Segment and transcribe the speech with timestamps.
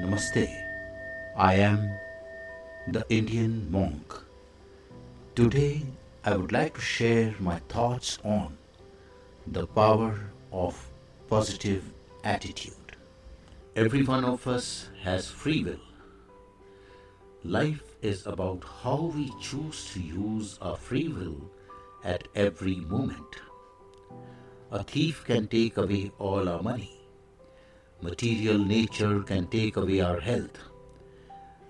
[0.00, 0.48] Namaste.
[1.36, 1.90] I am
[2.88, 4.14] the Indian monk.
[5.34, 5.82] Today
[6.24, 8.56] I would like to share my thoughts on
[9.46, 10.18] the power
[10.52, 10.90] of
[11.28, 11.84] positive
[12.24, 12.96] attitude.
[13.76, 15.84] Every one of us has free will.
[17.44, 21.36] Life is about how we choose to use our free will
[22.04, 23.36] at every moment.
[24.70, 26.99] A thief can take away all our money.
[28.02, 30.58] Material nature can take away our health.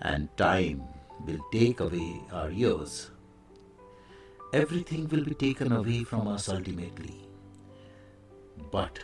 [0.03, 0.83] And time
[1.27, 3.11] will take away our years.
[4.53, 7.29] Everything will be taken away from us ultimately.
[8.71, 8.99] But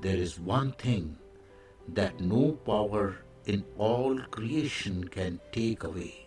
[0.00, 1.16] there is one thing
[1.88, 3.16] that no power
[3.46, 6.26] in all creation can take away,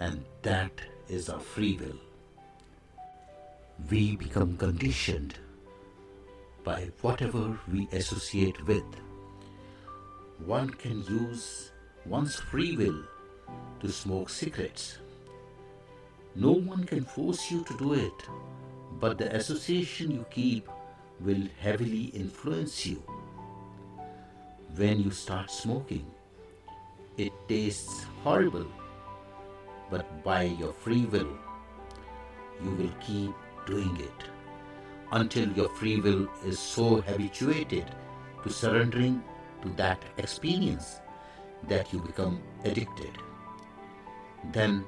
[0.00, 1.98] and that is our free will.
[3.90, 5.34] We become conditioned
[6.64, 8.84] by whatever we associate with.
[10.44, 11.72] One can use
[12.06, 13.02] one's free will
[13.80, 14.98] to smoke cigarettes.
[16.34, 18.28] No one can force you to do it,
[19.00, 20.68] but the association you keep
[21.20, 23.02] will heavily influence you.
[24.76, 26.06] When you start smoking,
[27.16, 28.66] it tastes horrible,
[29.90, 31.36] but by your free will,
[32.62, 33.32] you will keep
[33.66, 34.37] doing it
[35.12, 37.86] until your free will is so habituated
[38.42, 39.22] to surrendering
[39.62, 41.00] to that experience
[41.68, 43.18] that you become addicted.
[44.52, 44.84] Then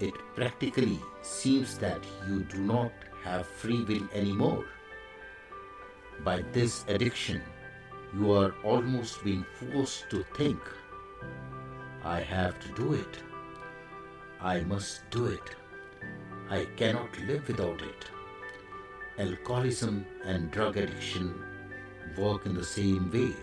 [0.00, 2.92] it practically seems that you do not
[3.24, 4.64] have free will anymore.
[6.24, 7.40] By this addiction,
[8.14, 10.60] you are almost being forced to think,
[12.04, 13.18] I have to do it.
[14.40, 15.54] I must do it.
[16.50, 18.06] I cannot live without it.
[19.18, 21.34] Alcoholism and drug addiction
[22.16, 23.34] work in the same way.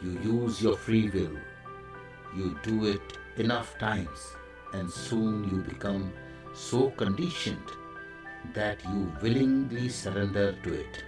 [0.00, 1.36] You use your free will,
[2.36, 4.36] you do it enough times,
[4.72, 6.12] and soon you become
[6.54, 7.72] so conditioned
[8.54, 11.02] that you willingly surrender to it.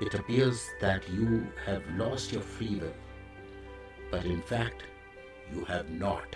[0.00, 2.94] It appears that you have lost your free will,
[4.10, 4.82] but in fact,
[5.54, 6.34] you have not.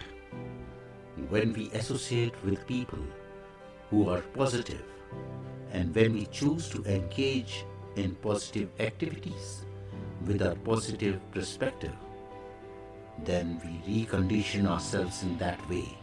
[1.30, 3.00] When we associate with people
[3.92, 4.84] who are positive,
[5.70, 7.66] and when we choose to engage
[7.96, 9.66] in positive activities
[10.26, 11.92] with our positive perspective,
[13.18, 15.98] then we recondition ourselves in that way.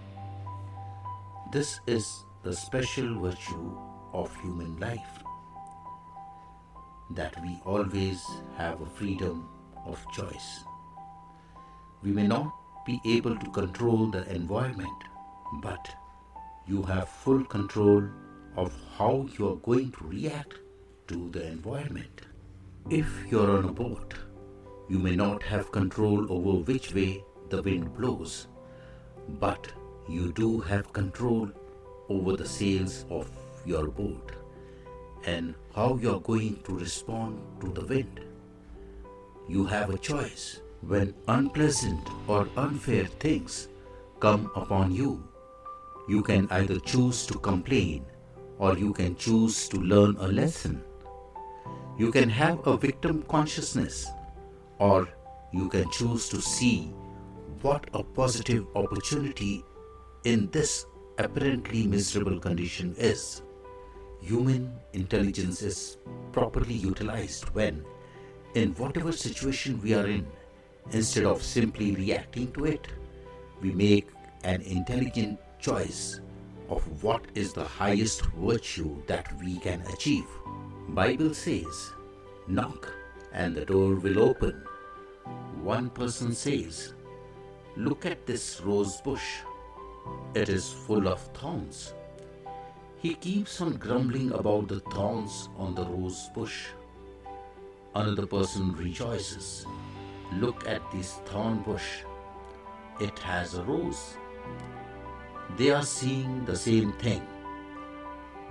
[1.52, 3.76] This is the special virtue
[4.14, 5.24] of human life
[7.16, 8.24] that we always
[8.56, 9.50] have a freedom
[9.88, 10.64] of choice.
[12.04, 12.54] We may not
[12.86, 15.04] be able to control the environment,
[15.64, 15.90] but
[16.70, 18.04] you have full control
[18.56, 20.56] of how you are going to react
[21.08, 22.22] to the environment.
[22.90, 24.14] If you're on a boat,
[24.88, 28.48] you may not have control over which way the wind blows,
[29.40, 29.72] but
[30.08, 31.50] you do have control
[32.10, 33.30] over the sails of
[33.66, 34.32] your boat
[35.26, 38.20] and how you're going to respond to the wind.
[39.48, 43.68] You have a choice when unpleasant or unfair things
[44.20, 45.29] come upon you.
[46.10, 48.04] You can either choose to complain
[48.58, 50.82] or you can choose to learn a lesson.
[52.00, 54.08] You can have a victim consciousness
[54.80, 55.08] or
[55.54, 56.92] you can choose to see
[57.62, 59.64] what a positive opportunity
[60.24, 60.88] in this
[61.20, 63.44] apparently miserable condition is.
[64.20, 65.98] Human intelligence is
[66.32, 67.86] properly utilized when,
[68.56, 70.26] in whatever situation we are in,
[70.90, 72.88] instead of simply reacting to it,
[73.62, 74.08] we make
[74.44, 76.22] an intelligent choice
[76.70, 80.28] of what is the highest virtue that we can achieve.
[80.90, 81.94] Bible says,
[82.48, 82.92] knock
[83.34, 84.64] and the door will open.
[85.62, 86.94] One person says,
[87.76, 89.42] look at this rose bush
[90.36, 91.94] it is full of thorns.
[92.98, 96.68] He keeps on grumbling about the thorns on the rose bush.
[97.96, 99.66] Another person rejoices.
[100.34, 102.04] Look at this thorn bush.
[103.00, 104.18] It has a rose.
[105.60, 107.22] They are seeing the same thing.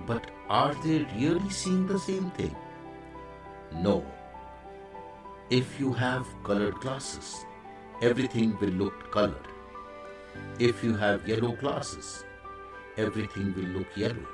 [0.06, 2.55] But are they really seeing the same thing?
[3.72, 4.05] No.
[5.49, 7.46] If you have colored glasses,
[8.02, 9.49] everything will look colored.
[10.58, 12.26] If you have yellow glasses,
[12.99, 14.28] everything will look yellow.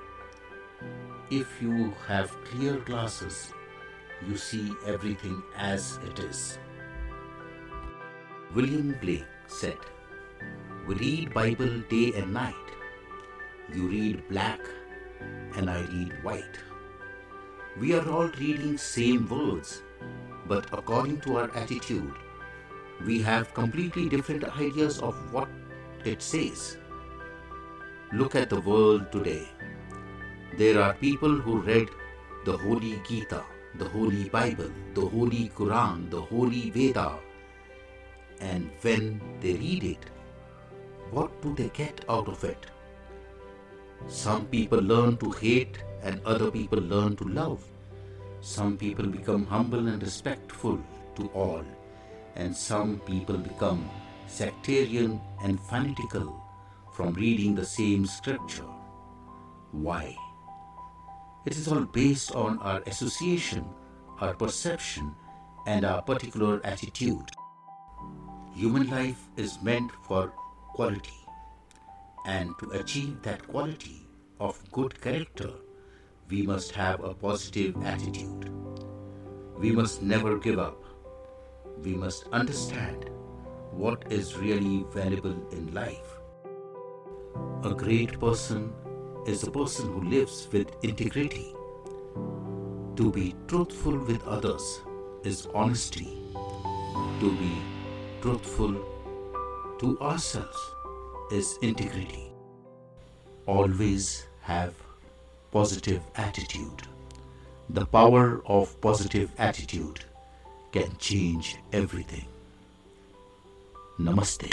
[1.31, 3.53] If you have clear glasses,
[4.27, 6.59] you see everything as it is.
[8.53, 9.79] William Blake said,
[10.88, 12.64] We read Bible day and night.
[13.73, 14.61] You read black
[15.57, 16.59] and I read white.
[17.81, 19.83] We are all reading same words,
[20.47, 22.13] but according to our attitude,
[23.07, 25.49] we have completely different ideas of what
[26.05, 26.77] it says.
[28.13, 29.49] Look at the world today.
[30.57, 31.89] There are people who read
[32.45, 33.43] the Holy Gita,
[33.79, 37.19] the Holy Bible, the Holy Quran, the Holy Veda,
[38.41, 40.11] and when they read it,
[41.11, 42.67] what do they get out of it?
[44.08, 47.64] Some people learn to hate and other people learn to love.
[48.41, 50.79] Some people become humble and respectful
[51.17, 51.64] to all,
[52.37, 53.88] and some people become
[54.26, 56.43] sectarian and fanatical
[56.93, 58.69] from reading the same scripture.
[59.73, 60.17] Why?
[61.46, 63.64] It is all based on our association,
[64.20, 65.14] our perception,
[65.67, 67.25] and our particular attitude.
[68.55, 70.32] Human life is meant for
[70.75, 71.24] quality,
[72.25, 74.06] and to achieve that quality
[74.41, 75.50] of good character,
[76.31, 78.50] we must have a positive attitude.
[79.59, 80.82] We must never give up.
[81.82, 83.11] We must understand
[83.71, 86.19] what is really valuable in life.
[87.65, 88.73] A great person
[89.27, 91.55] is a person who lives with integrity.
[92.97, 94.81] To be truthful with others
[95.25, 96.19] is honesty.
[97.20, 97.62] To be
[98.20, 98.75] truthful
[99.81, 100.74] to ourselves
[101.31, 102.32] is integrity.
[103.47, 104.75] Always have
[105.50, 106.82] positive attitude.
[107.71, 110.05] The power of positive attitude
[110.73, 112.26] can change everything.
[113.99, 114.50] Namaste.